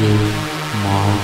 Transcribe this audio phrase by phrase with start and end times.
[0.00, 0.32] như
[0.82, 1.18] mọi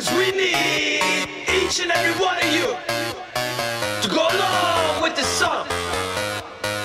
[0.00, 2.74] Cause we need each and every one of you
[4.00, 5.66] to go along with the song.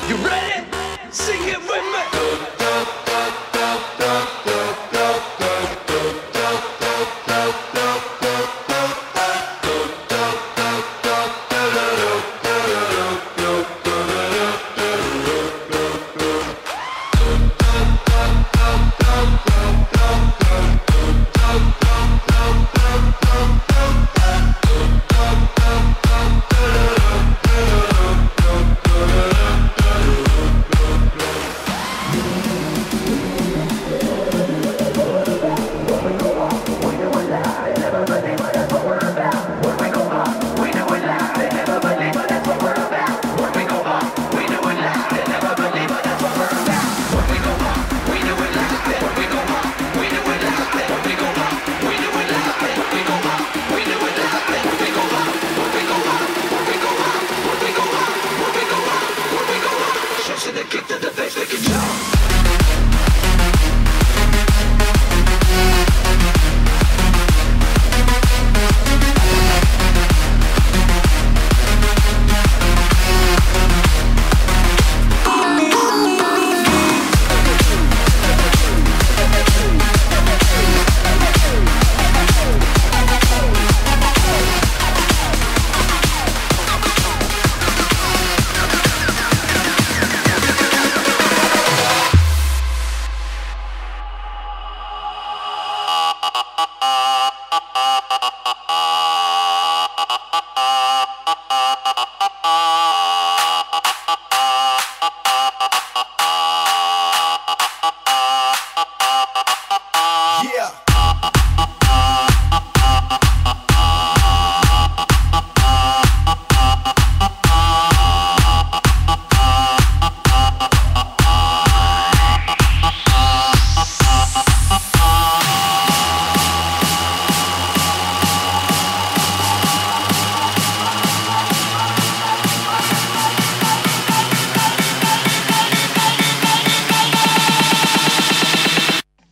[0.09, 0.67] You ready?
[1.11, 1.94] Sing it with me.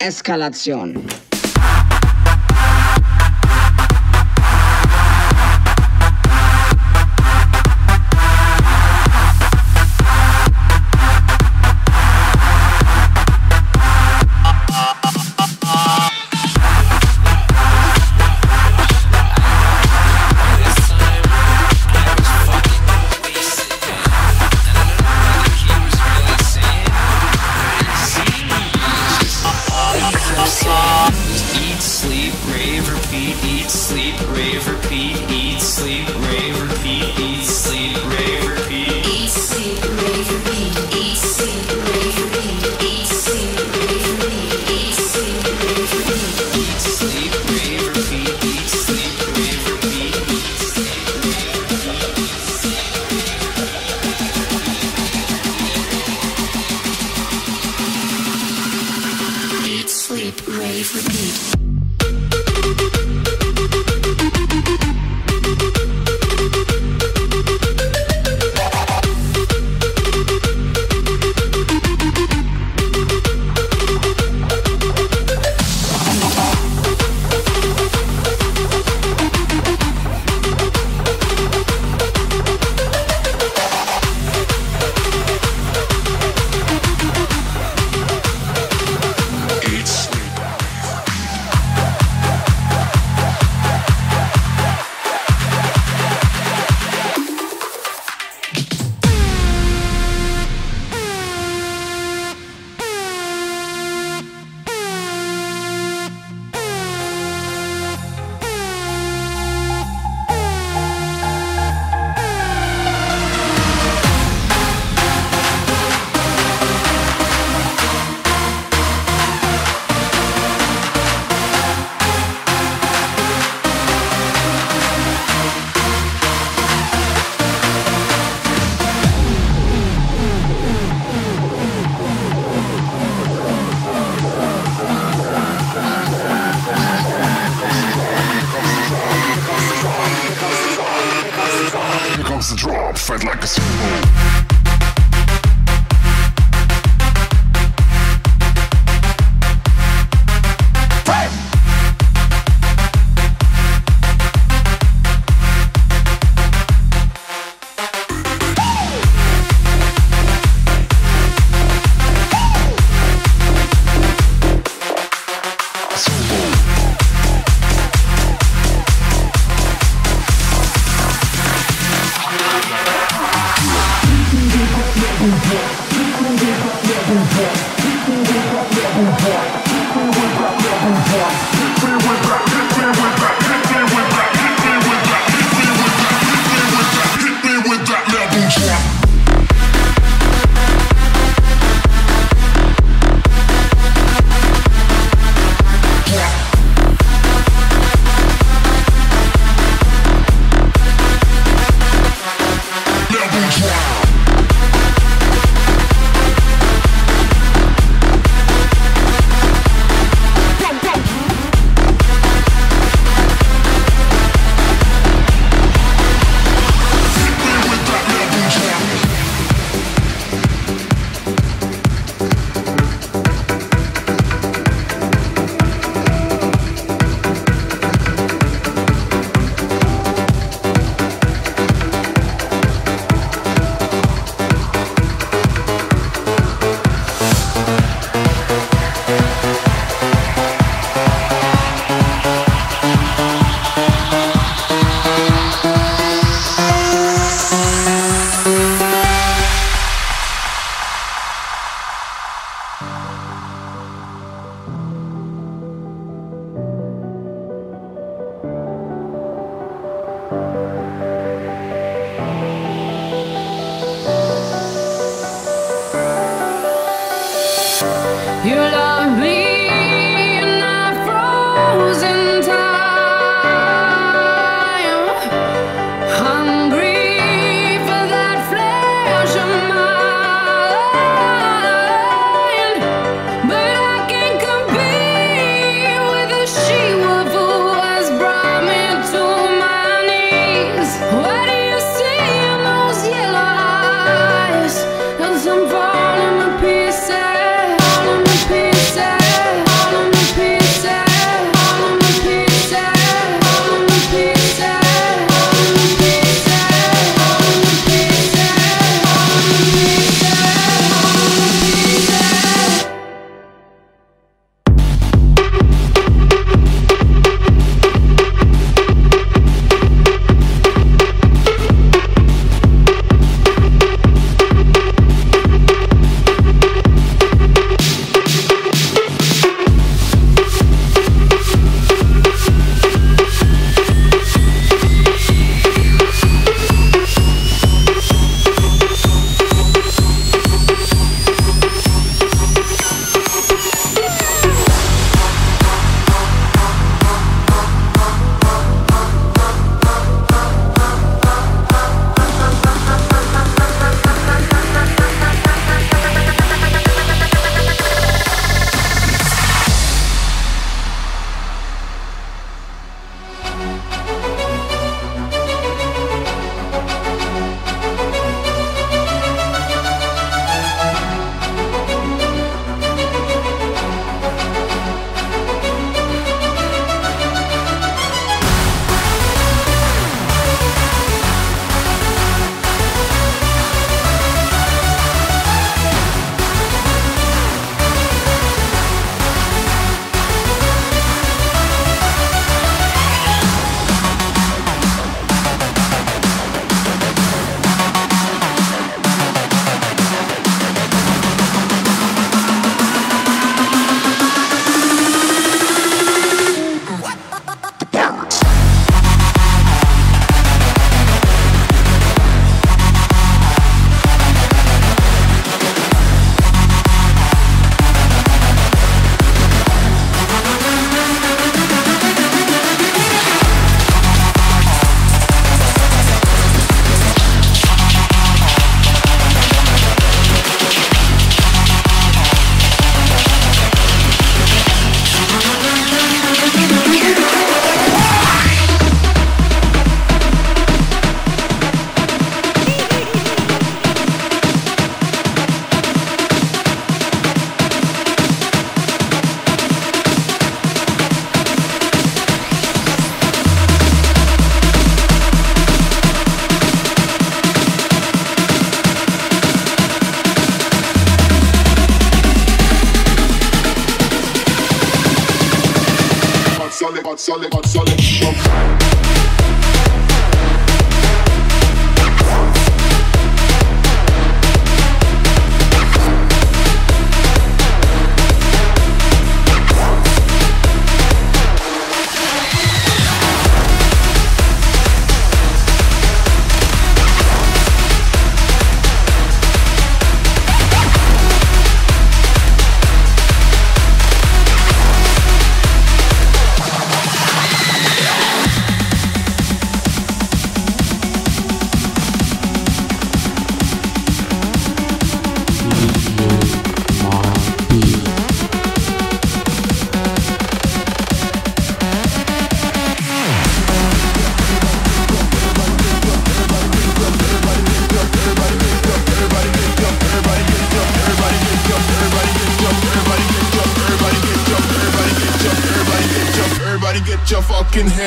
[0.03, 1.32] Eskalation.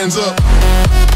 [0.07, 1.16] Hands up.